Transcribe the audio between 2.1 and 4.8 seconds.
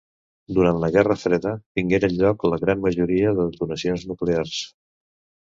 lloc la gran majoria de detonacions nuclears.